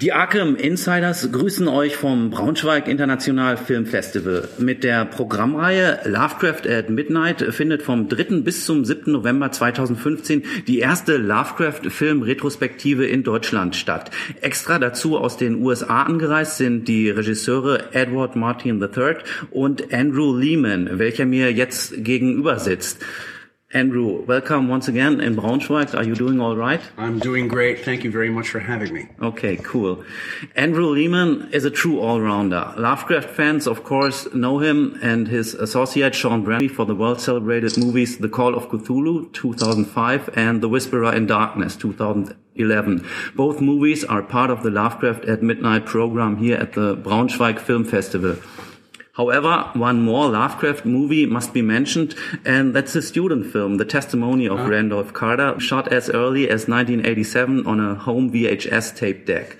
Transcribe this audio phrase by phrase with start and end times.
[0.00, 4.48] Die Arkham Insiders grüßen euch vom Braunschweig International Film Festival.
[4.56, 8.42] Mit der Programmreihe Lovecraft at Midnight findet vom 3.
[8.42, 9.10] bis zum 7.
[9.10, 14.12] November 2015 die erste Lovecraft Film Retrospektive in Deutschland statt.
[14.40, 19.16] Extra dazu aus den USA angereist sind die Regisseure Edward Martin III
[19.50, 23.04] und Andrew Lehman, welcher mir jetzt gegenüber sitzt.
[23.74, 25.94] Andrew, welcome once again in Braunschweig.
[25.94, 26.80] Are you doing all right?
[26.96, 27.84] I'm doing great.
[27.84, 29.08] Thank you very much for having me.
[29.20, 30.02] Okay, cool.
[30.56, 32.72] Andrew Leman is a true all-rounder.
[32.78, 38.16] Lovecraft fans, of course, know him and his associate Sean Branney for the world-celebrated movies
[38.16, 43.06] The Call of Cthulhu 2005 and The Whisperer in Darkness 2011.
[43.36, 47.84] Both movies are part of the Lovecraft at Midnight program here at the Braunschweig Film
[47.84, 48.38] Festival.
[49.18, 54.46] However, one more Lovecraft movie must be mentioned, and that's a student film, The Testimony
[54.48, 54.68] of Ah.
[54.68, 59.56] Randolph Carter, shot as early as 1987 on a home VHS tape deck.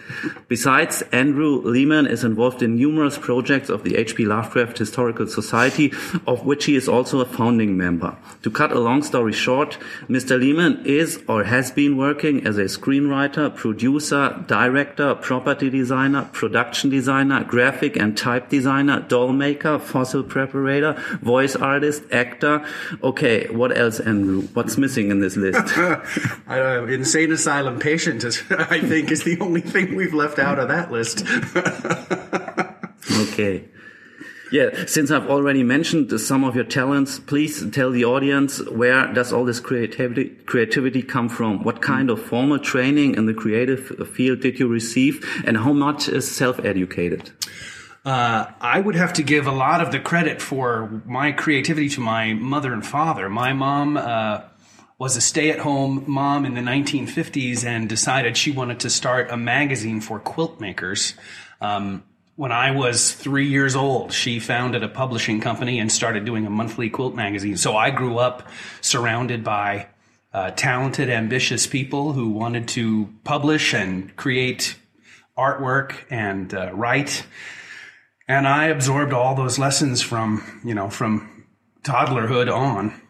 [0.47, 4.25] Besides, Andrew Leman is involved in numerous projects of the H.P.
[4.27, 5.93] Lovecraft Historical Society,
[6.25, 8.17] of which he is also a founding member.
[8.43, 9.77] To cut a long story short,
[10.09, 10.39] Mr.
[10.39, 17.43] Leman is or has been working as a screenwriter, producer, director, property designer, production designer,
[17.43, 22.67] graphic and type designer, doll maker, fossil preparator, voice artist, actor.
[23.03, 24.43] Okay, what else, Andrew?
[24.55, 25.59] What's missing in this list?
[26.49, 30.69] Uh, insane asylum patient, is, I think, is the only thing we've left out of
[30.69, 31.25] that list.
[33.33, 33.65] Okay.
[34.51, 39.33] Yeah, since I've already mentioned some of your talents, please tell the audience where does
[39.33, 41.63] all this creativity creativity come from?
[41.63, 46.09] What kind of formal training in the creative field did you receive, and how much
[46.09, 47.31] is self-educated?
[48.09, 52.01] Uh, I would have to give a lot of the credit for my creativity to
[52.01, 53.29] my mother and father.
[53.29, 54.45] My mom uh,
[54.97, 59.31] was a stay at home mom in the 1950s and decided she wanted to start
[59.31, 61.13] a magazine for quilt makers.
[61.61, 62.03] Um,
[62.35, 66.51] when I was three years old, she founded a publishing company and started doing a
[66.51, 67.59] monthly quilt magazine.
[67.59, 68.49] So I grew up
[68.81, 69.89] surrounded by
[70.33, 74.77] uh, talented, ambitious people who wanted to publish and create
[75.37, 77.27] artwork and uh, write
[78.29, 81.47] and I absorbed all those lessons from you know from
[81.83, 83.01] toddlerhood on.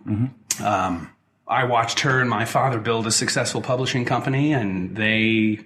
[0.64, 1.10] Um,
[1.46, 5.60] I watched her and my father build a successful publishing company, and they.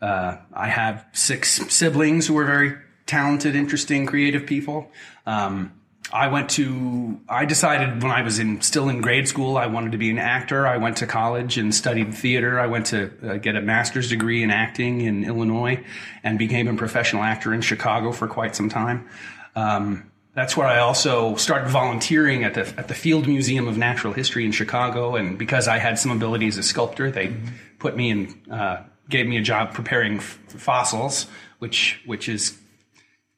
[0.00, 2.76] Uh, I have six siblings who are very
[3.06, 4.92] talented, interesting, creative people.
[5.26, 5.77] Um,
[6.12, 7.20] I went to.
[7.28, 10.18] I decided when I was in still in grade school, I wanted to be an
[10.18, 10.66] actor.
[10.66, 12.58] I went to college and studied theater.
[12.58, 15.84] I went to uh, get a master's degree in acting in Illinois,
[16.22, 19.06] and became a professional actor in Chicago for quite some time.
[19.54, 24.12] Um, that's where I also started volunteering at the at the Field Museum of Natural
[24.12, 27.34] History in Chicago, and because I had some ability as a sculptor, they
[27.78, 31.26] put me in, uh, gave me a job preparing f- fossils,
[31.58, 32.56] which which is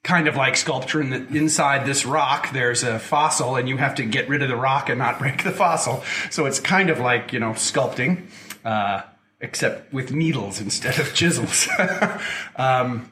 [0.03, 4.05] kind of like sculpture in inside this rock there's a fossil and you have to
[4.05, 6.03] get rid of the rock and not break the fossil.
[6.31, 8.27] So it's kind of like you know sculpting
[8.65, 9.03] uh,
[9.41, 11.69] except with needles instead of chisels.
[12.57, 13.11] Um,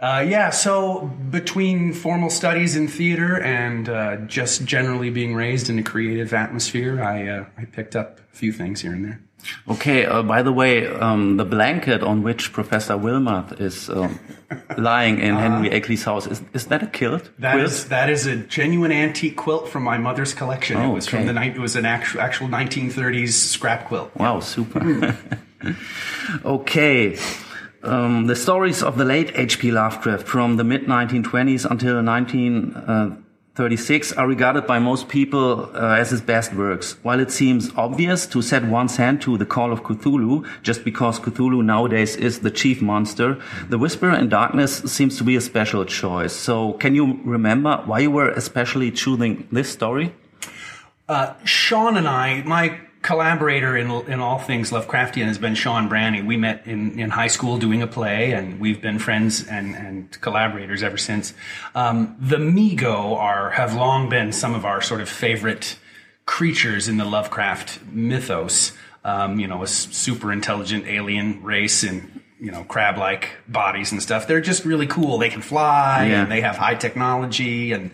[0.00, 5.78] uh, yeah so between formal studies in theater and uh, just generally being raised in
[5.78, 9.20] a creative atmosphere i, uh, I picked up a few things here and there
[9.68, 14.18] Okay, uh, by the way, um, the blanket on which Professor Wilmarth is um,
[14.78, 17.30] lying in Henry Akeley's house is is that a kilt?
[17.38, 17.66] That quilt?
[17.66, 20.76] is that is a genuine antique quilt from my mother's collection.
[20.76, 24.14] Oh, it was from the ni- it was an actual actual 1930s scrap quilt.
[24.16, 25.16] Wow, super.
[26.44, 27.18] okay.
[27.82, 29.70] Um, the stories of the late H.P.
[29.70, 31.96] Lovecraft from the mid 1920s until
[33.56, 36.96] 1936 are regarded by most people uh, as his best works.
[37.04, 41.20] While it seems obvious to set one's hand to the Call of Cthulhu, just because
[41.20, 45.84] Cthulhu nowadays is the chief monster, The Whisperer in Darkness seems to be a special
[45.84, 46.32] choice.
[46.32, 50.12] So, can you remember why you were especially choosing this story?
[51.08, 56.22] Uh, Sean and I, my collaborator in in all things Lovecraftian has been Sean Branney.
[56.22, 60.20] We met in, in high school doing a play, and we've been friends and, and
[60.20, 61.34] collaborators ever since.
[61.76, 65.78] Um, the Mi-Go are have long been some of our sort of favorite
[66.26, 68.72] creatures in the Lovecraft mythos.
[69.04, 74.26] Um, you know, a super intelligent alien race and you know crab-like bodies and stuff.
[74.26, 75.18] They're just really cool.
[75.18, 76.22] They can fly Yeah.
[76.22, 77.90] and they have high technology and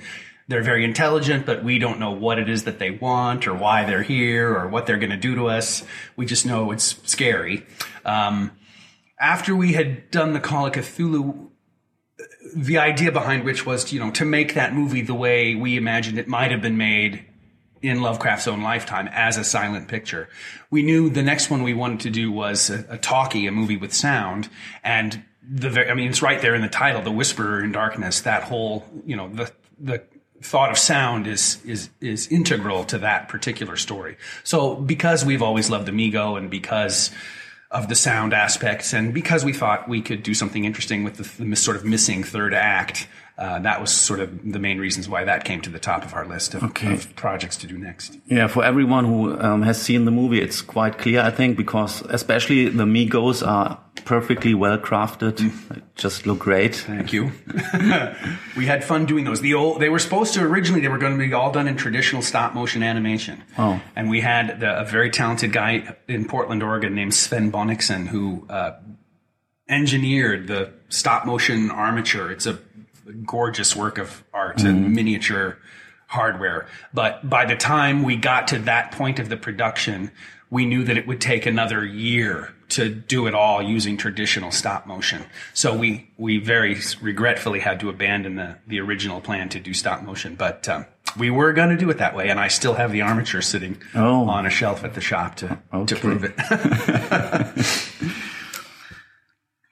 [0.51, 3.85] they're very intelligent, but we don't know what it is that they want or why
[3.85, 5.85] they're here or what they're going to do to us.
[6.17, 7.65] We just know it's scary.
[8.05, 8.51] Um,
[9.21, 11.51] after we had done the Call of Cthulhu,
[12.53, 16.19] the idea behind which was, you know, to make that movie the way we imagined
[16.19, 17.25] it might have been made
[17.81, 20.29] in Lovecraft's own lifetime as a silent picture.
[20.69, 23.77] We knew the next one we wanted to do was a, a talkie, a movie
[23.77, 24.49] with sound,
[24.83, 28.21] and the I mean, it's right there in the title, The Whisperer in Darkness.
[28.23, 30.03] That whole, you know, the the
[30.43, 34.17] thought of sound is is is integral to that particular story.
[34.45, 37.11] So because we've always loved Amigo, and because
[37.71, 41.45] of the sound aspects, and because we thought we could do something interesting with the,
[41.45, 43.07] the sort of missing third act,
[43.39, 46.13] uh, that was sort of the main reasons why that came to the top of
[46.15, 46.93] our list of, Okay.
[46.93, 48.19] of projects to do next.
[48.27, 52.03] Yeah, for everyone who um, has seen the movie, it's quite clear, I think, because
[52.03, 55.39] especially the Mi-Gos are perfectly well crafted.
[55.69, 56.77] They just look great.
[56.77, 57.33] Thank you.
[58.57, 59.41] we had fun doing those.
[59.41, 61.77] The old, they were supposed to originally they were going to be all done in
[61.77, 63.43] traditional stop motion animation.
[63.59, 63.81] Oh.
[63.97, 68.47] And we had the, a very talented guy in Portland, Oregon, named Sven Bonnichsen, who
[68.49, 68.73] uh,
[69.69, 72.31] engineered the stop motion armature.
[72.31, 72.59] It's a
[73.25, 75.59] gorgeous work of art and miniature
[76.07, 76.67] hardware.
[76.93, 80.11] But by the time we got to that point of the production,
[80.51, 84.87] we knew that it would take another year to do it all using traditional stop
[84.87, 85.25] motion.
[85.55, 90.03] So we, we very regretfully had to abandon the, the original plan to do stop
[90.03, 90.35] motion.
[90.37, 90.87] But um,
[91.19, 92.29] we were going to do it that way.
[92.29, 94.29] And I still have the armature sitting Oh.
[94.29, 96.35] on a shelf at the shop to, to prove it.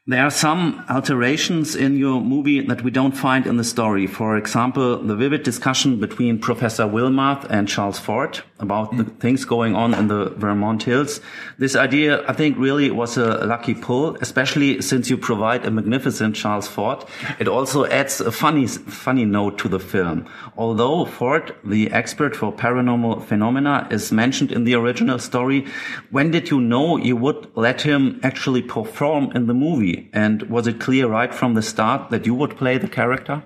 [0.08, 4.06] There are some alterations in your movie that we don't find in the story.
[4.06, 9.74] For example, the vivid discussion between Professor Wilmarth and Charles Fort about the things going
[9.74, 11.20] on in the Vermont Hills.
[11.58, 16.36] This idea, I think, really was a lucky pull, especially since you provide a magnificent
[16.36, 17.08] Charles Fort.
[17.38, 20.26] It also adds a funny, funny note to the film.
[20.56, 25.66] Although Fort, the expert for paranormal phenomena, is mentioned in the original story,
[26.10, 30.10] when did you know you would let him actually perform in the movie?
[30.12, 33.42] And was it clear right from the start that you would play the character?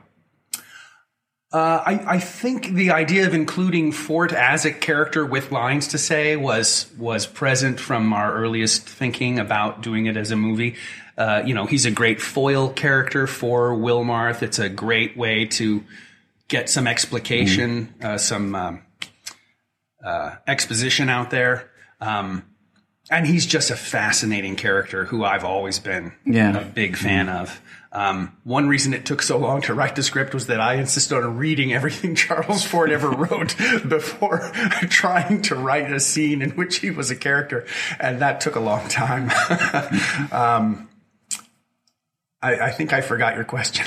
[1.53, 5.99] Uh, I, I think the idea of including Fort as a character with lines to
[5.99, 10.77] say was was present from our earliest thinking about doing it as a movie.
[11.19, 14.43] Uh, you know, he's a great foil character for Wilmarth.
[14.43, 15.85] It's a great way to
[16.49, 18.83] get some explication, uh, some um,
[20.03, 21.71] uh, exposition out there.
[22.01, 22.45] Um,
[23.11, 26.57] and he's just a fascinating character who I've always been Yeah.
[26.59, 27.61] a big fan of.
[27.95, 31.15] Um, one reason it took so long to write the script was that I insisted
[31.15, 33.55] on reading everything Charles Fort ever wrote
[33.89, 34.39] before
[34.89, 37.67] trying to write a scene in which he was a character,
[38.01, 39.31] and that took a long time.
[40.33, 40.89] um,
[42.41, 43.85] I, I think I forgot your question.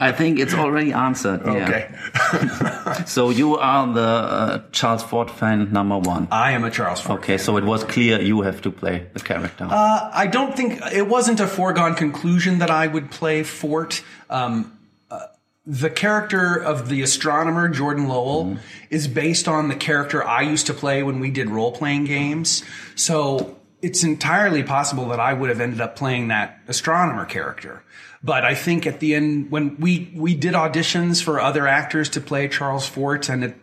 [0.00, 1.40] I think it's already answered.
[1.44, 1.64] Yeah.
[1.64, 6.28] okay, So you are the uh, Charles Fort fan number one.
[6.30, 7.20] I am a Charles Fort.
[7.20, 9.66] Okay, so it was clear you have to play the character.
[9.70, 14.02] Uh, I don't think it wasn't a foregone conclusion that I would play Fort.
[14.30, 14.78] Um,
[15.10, 15.26] uh,
[15.66, 18.58] the character of the astronomer Jordan Lowell
[18.90, 22.62] is based on the character I used to play when we did role playing games.
[22.94, 27.82] So it's entirely possible that I would have ended up playing that astronomer character.
[28.22, 32.20] But I think at the end, when we we did auditions for other actors to
[32.20, 33.56] play Charles Fort, and it,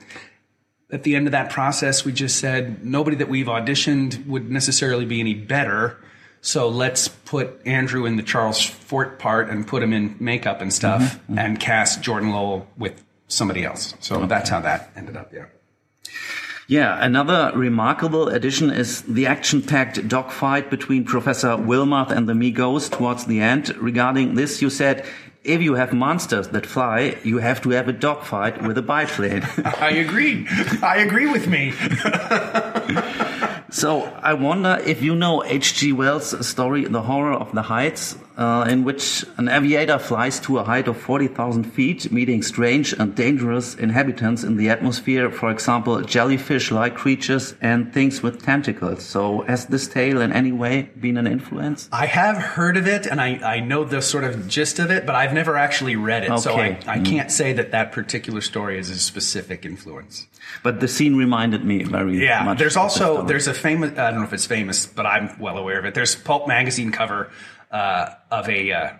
[0.91, 5.05] at the end of that process, we just said nobody that we've auditioned would necessarily
[5.05, 5.97] be any better.
[6.41, 10.73] So let's put Andrew in the Charles Fort part and put him in makeup and
[10.73, 11.33] stuff mm-hmm.
[11.33, 11.39] Mm-hmm.
[11.39, 13.95] and cast Jordan Lowell with somebody else.
[13.99, 15.45] So that's how that ended up, yeah.
[16.67, 23.25] Yeah, another remarkable addition is the action-packed dogfight between Professor Wilmarth and the Mi-Gos towards
[23.25, 23.75] the end.
[23.77, 25.05] Regarding this, you said,
[25.43, 29.43] if you have monsters that fly, you have to have a dogfight with a biplane.
[29.65, 30.47] I agree.
[30.81, 31.71] I agree with me.
[33.69, 35.91] so I wonder if you know H.G.
[35.91, 40.63] Wells' story, The Horror of the Heights, uh, in which an aviator flies to a
[40.63, 46.95] height of 40,000 feet, meeting strange and dangerous inhabitants in the atmosphere, for example, jellyfish-like
[46.95, 49.03] creatures and things with tentacles.
[49.03, 51.87] So has this tale in any way been an influence?
[51.91, 55.05] I have heard of it and I, I know the sort of gist of it,
[55.05, 56.39] but I've never actually read it.
[56.39, 56.79] So I, Okay.
[56.87, 60.27] I can't say that that particular story is a specific influence.
[60.63, 62.21] But the scene reminded me very much.
[62.21, 62.57] Yeah, much.
[62.57, 65.79] there's also there's a famous I don't know if it's famous, but I'm well aware
[65.79, 65.93] of it.
[65.93, 67.29] There's Pulp magazine cover
[67.73, 68.91] uh, of a uh,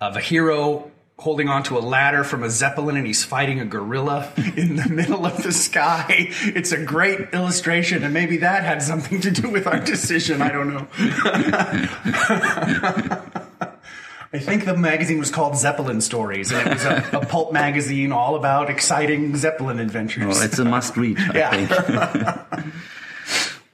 [0.00, 4.32] of a hero holding onto a ladder from a zeppelin and he's fighting a gorilla
[4.56, 6.26] in the middle of the sky.
[6.42, 10.42] It's a great illustration, and maybe that had something to do with our decision.
[10.42, 10.88] I don't know.
[14.34, 18.12] I think the magazine was called Zeppelin Stories, and it was a, a pulp magazine
[18.12, 20.26] all about exciting Zeppelin adventures.
[20.26, 21.66] Well, it's a must read, I Yeah.
[21.66, 22.74] think.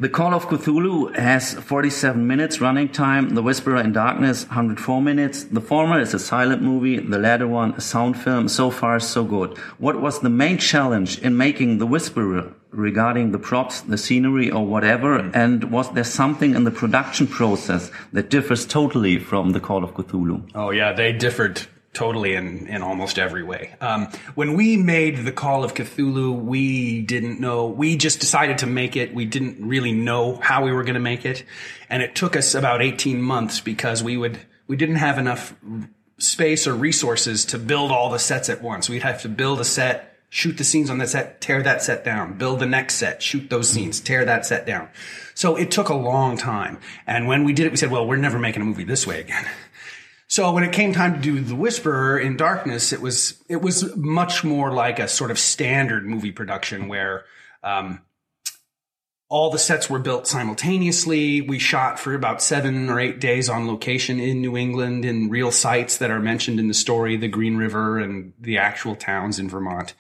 [0.01, 3.31] The Call of Cthulhu has 47 minutes running time.
[3.31, 5.43] The Whisperer in Darkness, 104 minutes.
[5.43, 7.01] The former is a silent movie.
[7.01, 8.47] The latter one, a sound film.
[8.47, 9.59] So far, so good.
[9.79, 14.65] What was the main challenge in making The Whisperer regarding the props, the scenery, or
[14.65, 15.19] whatever?
[15.35, 19.95] And was there something in the production process that differs totally from The Call of
[19.95, 20.49] Cthulhu?
[20.55, 21.67] Oh yeah, they differed
[21.99, 23.75] totally in, in almost every way.
[23.81, 27.67] Um, when we made the Call of Cthulhu, we didn't know.
[27.67, 29.13] We just decided to make it.
[29.13, 31.45] We didn't really know how we were going to make it,
[31.91, 35.55] and it took us about eighteen months because we would we didn't have enough
[36.19, 38.89] space or resources to build all the sets at once.
[38.89, 40.05] We'd have to build a set.
[40.31, 43.49] Shoot the scenes on that set, tear that set down, build the next set, shoot
[43.49, 44.91] those scenes, tear that set down.
[45.35, 46.77] So it took a long time.
[47.07, 49.21] And when we did it, we said, well, we're never making a movie this way
[49.21, 49.47] again.
[50.29, 53.97] So when it came time to do The Whisperer in Darkness, it was it was
[53.97, 57.25] much more like a sort of standard movie production where
[57.63, 58.03] um,
[59.31, 61.41] all the sets were built simultaneously.
[61.41, 65.51] We shot for about seven or eight days on location in New England in real
[65.51, 69.49] sites that are mentioned in the story, the Green River and the actual towns in
[69.49, 69.95] Vermont.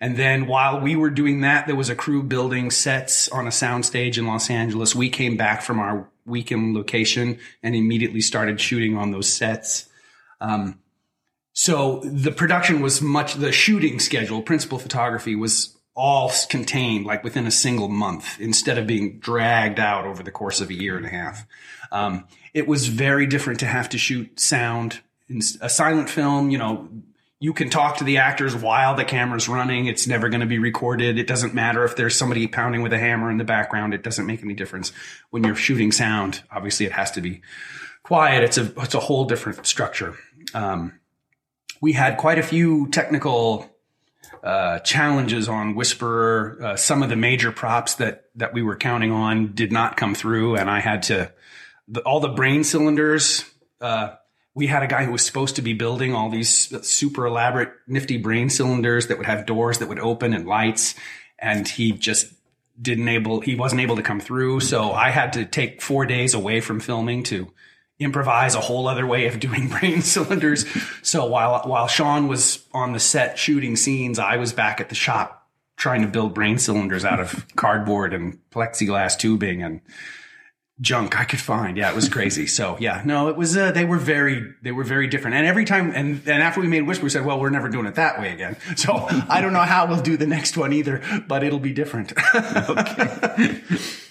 [0.00, 3.50] And then while we were doing that, there was a crew building sets on a
[3.50, 4.94] soundstage in Los Angeles.
[4.94, 9.88] We came back from our weekend location and immediately started shooting on those sets.
[10.40, 10.80] Um,
[11.52, 17.44] so the production was much, the shooting schedule, principal photography was all contained like within
[17.44, 21.04] a single month instead of being dragged out over the course of a year and
[21.04, 21.44] a half.
[21.90, 26.58] Um, it was very different to have to shoot sound in a silent film, you
[26.58, 26.88] know,
[27.40, 29.86] you can talk to the actors while the camera's running.
[29.86, 31.18] It's never going to be recorded.
[31.18, 33.94] It doesn't matter if there's somebody pounding with a hammer in the background.
[33.94, 34.92] It doesn't make any difference.
[35.30, 37.42] When you're shooting sound, obviously it has to be
[38.02, 38.42] quiet.
[38.42, 40.16] It's a, it's a whole different structure.
[40.52, 40.98] Um,
[41.80, 43.70] we had quite a few technical
[44.42, 46.58] uh, challenges on Whisperer.
[46.60, 50.14] Uh, some of the major props that that we were counting on did not come
[50.14, 51.32] through, and I had to
[51.88, 53.44] the, all the brain cylinders.
[53.80, 54.14] Uh,
[54.58, 58.18] we had a guy who was supposed to be building all these super elaborate, nifty
[58.18, 60.96] brain cylinders that would have doors that would open and lights,
[61.38, 62.26] and he just
[62.80, 64.58] didn't able he wasn't able to come through.
[64.58, 67.52] So I had to take four days away from filming to
[68.00, 70.66] improvise a whole other way of doing brain cylinders.
[71.02, 74.96] So while while Sean was on the set shooting scenes, I was back at the
[74.96, 79.82] shop trying to build brain cylinders out of cardboard and plexiglass tubing and
[80.80, 81.76] junk I could find.
[81.76, 82.46] Yeah, it was crazy.
[82.46, 85.36] So yeah, no, it was, uh, they were very, they were very different.
[85.36, 87.86] And every time, and, and after we made Whisper, we said, well, we're never doing
[87.86, 88.56] it that way again.
[88.76, 92.12] So I don't know how we'll do the next one either, but it'll be different.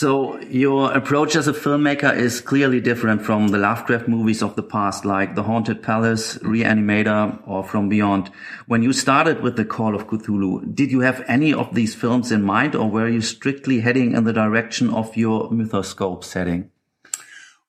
[0.00, 4.62] So your approach as a filmmaker is clearly different from the Lovecraft movies of the
[4.62, 8.30] past, like The Haunted Palace, Reanimator, or From Beyond.
[8.66, 12.32] When you started with The Call of Cthulhu, did you have any of these films
[12.32, 16.70] in mind, or were you strictly heading in the direction of your mythoscope setting?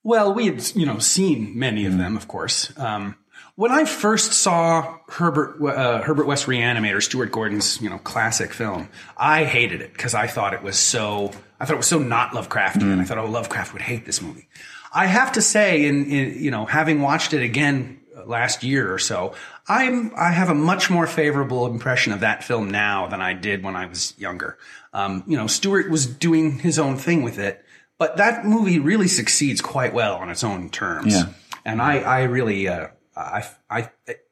[0.02, 2.72] Well, we had, you know, seen many of them, of course.
[2.78, 3.18] Um,
[3.56, 8.90] when I first saw Herbert uh, Herbert West Reanimator, Stuart Gordon's you know classic film,
[9.18, 12.32] I hated it because I thought it was so I thought it was so not
[12.32, 13.00] Lovecraftian.
[13.00, 14.48] I thought oh Lovecraft would hate this movie.
[14.94, 18.98] I have to say, in, in you know having watched it again last year or
[18.98, 19.36] so,
[19.68, 23.64] I'm I have a much more favorable impression of that film now than I did
[23.64, 24.58] when I was younger.
[24.92, 27.64] Um, you know, Stuart was doing his own thing with it,
[28.00, 31.14] but that movie really succeeds quite well on its own terms.
[31.14, 31.26] Yeah.
[31.64, 33.90] And I I really uh, I I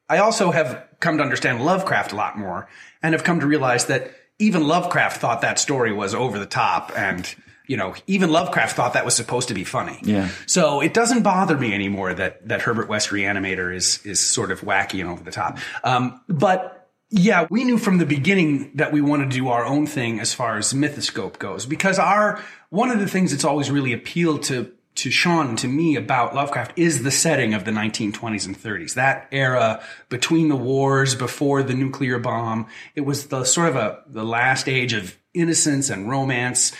[0.08, 2.68] I also have come to understand Lovecraft a lot more,
[3.04, 6.92] and have come to realize that even Lovecraft thought that story was over the top
[6.96, 7.32] and.
[7.66, 10.00] You know, even Lovecraft thought that was supposed to be funny.
[10.02, 10.30] Yeah.
[10.46, 14.62] So it doesn't bother me anymore that that Herbert West Reanimator is is sort of
[14.62, 15.58] wacky and over the top.
[15.84, 19.86] Um, but yeah, we knew from the beginning that we wanted to do our own
[19.86, 23.92] thing as far as mythoscope goes, because our one of the things that's always really
[23.92, 28.46] appealed to to Sean and to me about Lovecraft is the setting of the 1920s
[28.46, 28.94] and 30s.
[28.94, 34.02] That era between the wars, before the nuclear bomb, it was the sort of a
[34.06, 36.72] the last age of innocence and romance.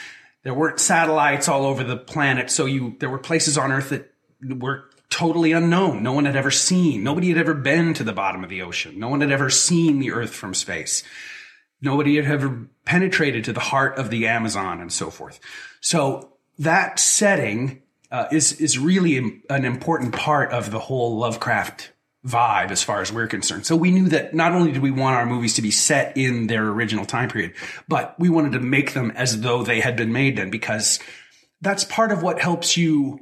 [0.43, 4.13] There weren't satellites all over the planet, so you there were places on Earth that
[4.43, 6.03] were totally unknown.
[6.03, 7.03] No one had ever seen.
[7.03, 8.99] Nobody had ever been to the bottom of the ocean.
[8.99, 11.03] No one had ever seen the Earth from space.
[11.83, 15.41] Nobody had ever penetrated to the heart of the Amazon and so forth.
[15.81, 19.17] So that setting uh, is is really
[19.49, 21.93] an important part of the whole Lovecraft
[22.27, 23.65] vibe as far as we're concerned.
[23.65, 26.49] So we knew that not only did we want our movies to be set in
[26.49, 27.55] their original time period,
[27.89, 30.99] but we wanted to make them as though they had been made then because
[31.63, 33.21] that's part of what helps you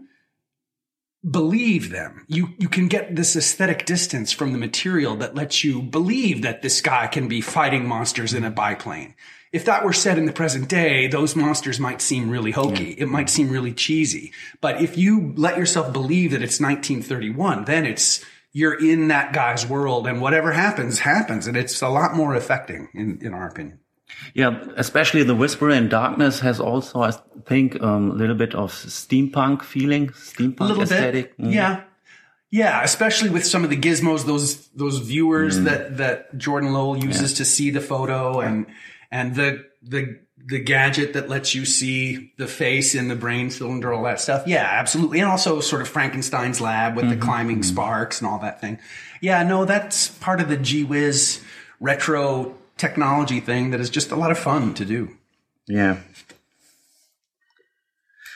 [1.28, 2.24] believe them.
[2.28, 6.62] You you can get this aesthetic distance from the material that lets you believe that
[6.62, 9.14] this guy can be fighting monsters in a biplane.
[9.52, 12.90] If that were said in the present day, those monsters might seem really hokey.
[12.90, 14.32] It might seem really cheesy.
[14.60, 19.66] But if you let yourself believe that it's 1931, then it's you're in that guy's
[19.66, 23.78] world and whatever happens happens and it's a lot more affecting in in our opinion.
[24.34, 27.12] Yeah, especially the Whisperer in Darkness has also, I
[27.44, 31.36] think, um, a little bit of steampunk feeling, steampunk aesthetic.
[31.36, 31.50] bit.
[31.50, 31.82] Yeah.
[32.50, 37.34] Yeah, especially with some of the gizmos, those those viewers that that Jordan Lowell uses
[37.34, 38.64] to see the photo, and
[39.10, 43.92] and the the the gadget that lets you see the face in the brain cylinder,
[43.92, 44.46] all that stuff.
[44.46, 48.60] Yeah, absolutely, and also sort of Frankenstein's lab with the climbing sparks and all that
[48.60, 48.78] thing.
[49.20, 51.42] Yeah, no, that's part of the G Wiz
[51.80, 55.10] retro technology thing that is just a lot of fun to do.
[55.66, 55.98] Yeah.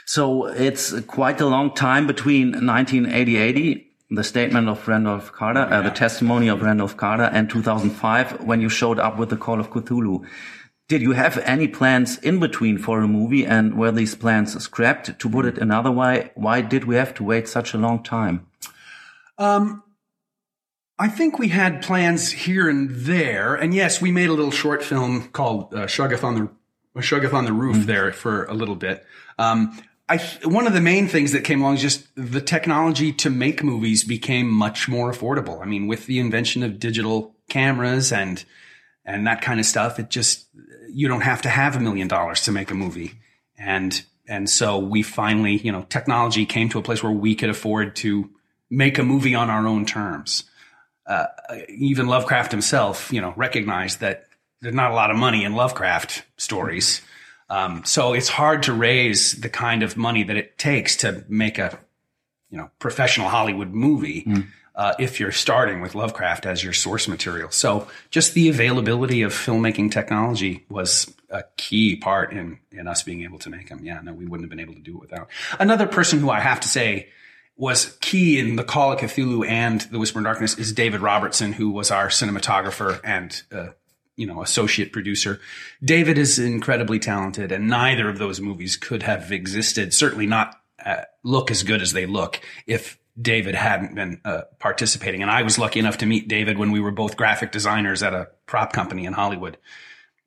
[0.04, 5.90] So it's quite a long time between 1980, the statement of Randolph Carter, uh, the
[5.90, 10.26] testimony of Randolph Carter, and 2005 when you showed up with the Call of Cthulhu.
[10.88, 15.18] Did you have any plans in between for a movie and were these plans scrapped?
[15.18, 18.46] To put it another way, why did we have to wait such a long time?
[19.38, 19.82] Um,
[20.98, 24.84] I think we had plans here and there, and yes, we made a little short
[24.84, 26.34] film called uh, "Shoggoth on
[26.94, 29.04] the Shoggoth on the Roof" there for a little bit.
[29.38, 29.76] Um,
[30.08, 33.64] I one of the main things that came along is just the technology to make
[33.64, 35.62] movies became much more affordable.
[35.62, 38.44] I mean, with the invention of digital cameras and
[39.04, 40.46] and that kind of stuff, it just
[40.90, 43.14] you don't have to have a million dollars to make a movie,
[43.58, 47.50] and and so we finally, you know, technology came to a place where we could
[47.50, 48.30] afford to
[48.70, 50.44] make a movie on our own terms
[51.06, 51.26] uh,
[51.68, 54.28] even Lovecraft himself, you know, recognized that
[54.60, 57.02] there's not a lot of money in Lovecraft stories.
[57.50, 61.58] Um, so it's hard to raise the kind of money that it takes to make
[61.58, 61.78] a,
[62.50, 64.24] you know, professional Hollywood movie.
[64.74, 67.50] Uh, if you're starting with Lovecraft as your source material.
[67.50, 73.22] So just the availability of filmmaking technology was a key part in, in us being
[73.22, 73.84] able to make them.
[73.84, 75.28] Yeah, no, we wouldn't have been able to do it without.
[75.60, 77.08] Another person who I have to say
[77.56, 81.52] was key in the Call of Cthulhu and the Whisper in Darkness is David Robertson,
[81.52, 83.68] who was our cinematographer and uh,
[84.16, 85.40] you know associate producer.
[85.82, 89.92] David is incredibly talented, and neither of those movies could have existed.
[89.94, 95.22] Certainly not uh, look as good as they look if David hadn't been uh, participating.
[95.22, 98.14] And I was lucky enough to meet David when we were both graphic designers at
[98.14, 99.58] a prop company in Hollywood.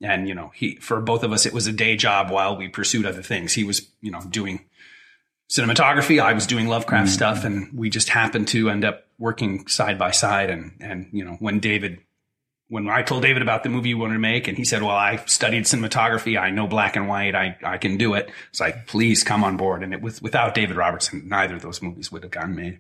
[0.02, 2.68] And you know, he for both of us, it was a day job while we
[2.68, 3.54] pursued other things.
[3.54, 4.66] He was you know doing
[5.50, 6.22] cinematography.
[6.22, 10.12] I was doing Lovecraft stuff and we just happened to end up working side by
[10.12, 10.50] side.
[10.50, 12.00] And, and, you know, when David,
[12.68, 14.96] when I told David about the movie you wanted to make and he said, well,
[14.96, 16.40] I studied cinematography.
[16.40, 17.36] I know black and white.
[17.36, 18.30] I, I can do it.
[18.50, 19.84] It's like, please come on board.
[19.84, 22.80] And it was without David Robertson, neither of those movies would have gotten made.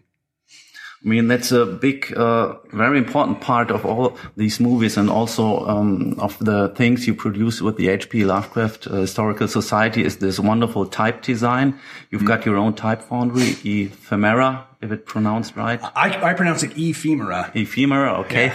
[1.03, 5.63] I mean, that's a big, uh, very important part of all these movies and also
[5.67, 10.39] um, of the things you produce with the HP Lovecraft uh, Historical Society is this
[10.39, 11.79] wonderful type design.
[12.09, 15.79] You've got your own type foundry, ephemera, if it pronounced right.
[15.95, 17.51] I, I pronounce it ephemera.
[17.53, 18.51] Ephemera, okay.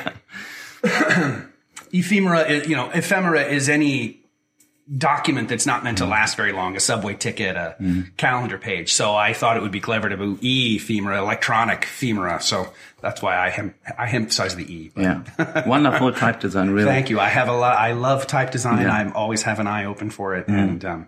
[1.93, 4.21] Ephemera is, you know, ephemera is any
[4.97, 6.11] document that's not meant to mm.
[6.11, 8.03] last very long, a subway ticket, a mm-hmm.
[8.16, 8.93] calendar page.
[8.93, 12.40] So I thought it would be clever to do e ephemera, electronic ephemera.
[12.40, 14.90] So that's why I hem- I emphasize the e.
[14.95, 15.64] But Yeah.
[15.66, 16.88] Wonderful type design, really.
[16.88, 17.21] Thank you.
[17.21, 17.79] I have a lot.
[17.79, 18.83] I love type design.
[18.83, 18.93] Yeah.
[18.93, 20.59] I always have an eye open for it, mm.
[20.59, 21.07] and um,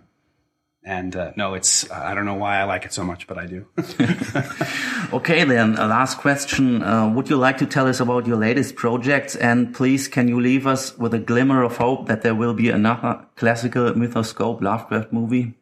[0.85, 3.45] and uh, no, it's I don't know why I like it so much, but I
[3.45, 3.65] do.
[5.13, 6.81] Okay, then, a last question.
[6.81, 9.35] Uh, would you like to tell us about your latest projects?
[9.35, 12.69] And please, can you leave us with a glimmer of hope that there will be
[12.69, 15.53] another classical mythoscope Lovecraft movie?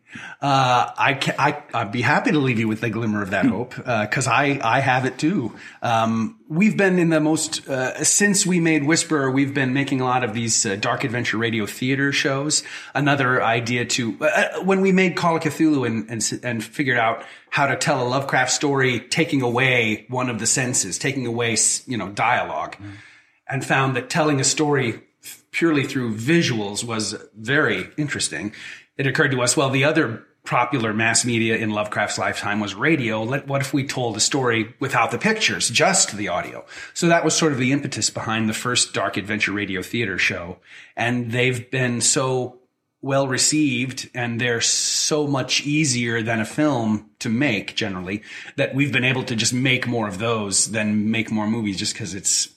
[0.41, 3.45] Uh, I can, I, I'd be happy to leave you with a glimmer of that
[3.45, 5.53] hope, uh, cause I, I have it too.
[5.81, 10.05] Um, we've been in the most, uh, since we made Whisperer, we've been making a
[10.05, 12.63] lot of these uh, dark adventure radio theater shows.
[12.93, 17.23] Another idea to, uh, when we made Call of Cthulhu and, and, and figured out
[17.49, 21.97] how to tell a Lovecraft story, taking away one of the senses, taking away, you
[21.97, 22.75] know, dialogue
[23.51, 25.01] and found that telling a story
[25.51, 28.53] purely through visuals was very interesting.
[29.01, 33.23] It occurred to us, well, the other popular mass media in Lovecraft's lifetime was radio.
[33.23, 36.63] Let, what if we told a story without the pictures, just the audio?
[36.93, 40.59] So that was sort of the impetus behind the first dark adventure radio theater show.
[40.95, 42.59] And they've been so
[43.01, 48.21] well received and they're so much easier than a film to make generally
[48.55, 51.95] that we've been able to just make more of those than make more movies just
[51.95, 52.49] because it's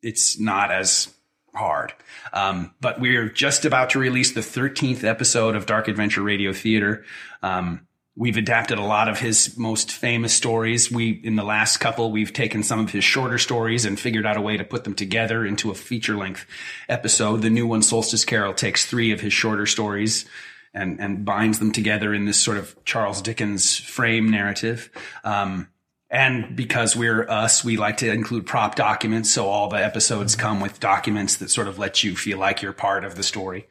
[0.00, 1.12] it's not as
[1.54, 1.92] hard.
[2.32, 7.04] Um, but we're just about to release the 13th episode of Dark Adventure Radio Theater.
[7.42, 7.86] Um,
[8.16, 10.90] we've adapted a lot of his most famous stories.
[10.90, 14.36] We, in the last couple, we've taken some of his shorter stories and figured out
[14.36, 16.46] a way to put them together into a feature length
[16.88, 17.42] episode.
[17.42, 20.26] The new one, Solstice Carol, takes three of his shorter stories
[20.74, 24.90] and, and binds them together in this sort of Charles Dickens frame narrative.
[25.24, 25.68] Um,
[26.12, 29.30] and because we're us, we like to include prop documents.
[29.30, 32.74] So all the episodes come with documents that sort of let you feel like you're
[32.74, 33.66] part of the story.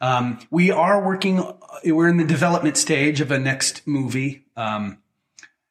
[0.00, 1.42] Um, we are working,
[1.84, 4.44] we're in the development stage of a next movie.
[4.56, 4.98] Um,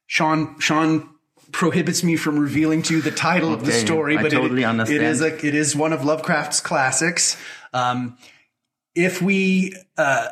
[0.06, 1.08] Sean, Sean
[1.52, 4.62] prohibits me from revealing to you the title of the Okay, story, I but totally
[4.62, 7.38] it, it is a, it is one of Lovecraft's classics.
[7.72, 8.18] Um,
[8.94, 10.28] if we, uh,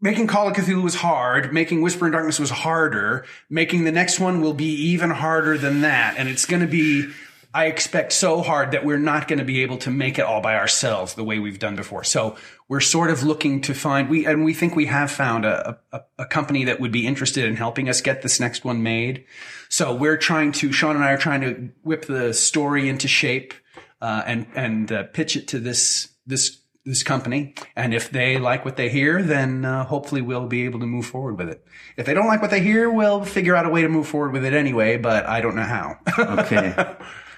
[0.00, 1.52] making Call of Cthulhu was hard.
[1.52, 3.24] Making Whisper in Darkness was harder.
[3.48, 6.14] Making the next one will be even harder than that.
[6.16, 7.10] And it's going to be,
[7.52, 10.40] I expect so hard that we're not going to be able to make it all
[10.40, 12.04] by ourselves the way we've done before.
[12.04, 12.36] So
[12.68, 16.00] we're sort of looking to find, we, and we think we have found a, a,
[16.20, 19.24] a company that would be interested in helping us get this next one made.
[19.68, 23.52] So we're trying to, Sean and I are trying to whip the story into shape,
[24.00, 27.54] uh, and, and, uh, pitch it to this, this this company.
[27.76, 31.06] And if they like what they hear, then uh, hopefully we'll be able to move
[31.06, 31.64] forward with it.
[31.96, 34.32] If they don't like what they hear, we'll figure out a way to move forward
[34.32, 35.98] with it anyway, but I don't know how.
[36.18, 36.74] Okay.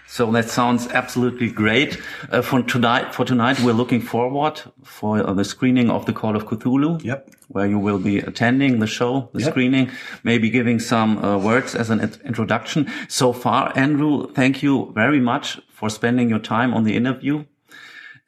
[0.07, 1.99] So that sounds absolutely great.
[2.31, 6.37] Uh, for tonight, for tonight, we're looking forward for uh, the screening of the Call
[6.37, 7.03] of Cthulhu.
[7.03, 7.31] Yep.
[7.49, 9.51] Where you will be attending the show, the Yep.
[9.51, 9.91] screening,
[10.23, 12.91] maybe giving some uh, words as an introduction.
[13.09, 17.45] So far, Andrew, thank you very much for spending your time on the interview.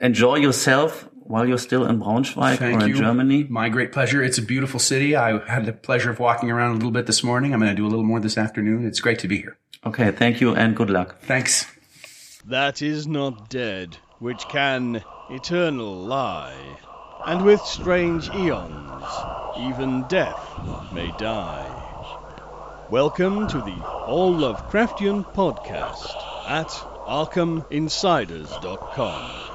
[0.00, 2.96] Enjoy yourself while you're still in Braunschweig Thank or in you.
[2.96, 3.44] Germany.
[3.44, 4.24] My great pleasure.
[4.24, 5.14] It's a beautiful city.
[5.14, 7.54] I had the pleasure of walking around a little bit this morning.
[7.54, 8.85] I'm going to do a little more this afternoon.
[8.87, 9.57] It's great to be here.
[9.87, 11.20] Okay, thank you and good luck.
[11.20, 11.66] Thanks.
[12.46, 16.57] That is not dead, which can eternal lie.
[17.24, 19.04] And with strange eons,
[19.59, 21.70] even death may die.
[22.90, 26.11] Welcome to the All Lovecraftian podcast
[26.48, 26.66] at
[27.07, 29.53] ArkhamInsiders.com.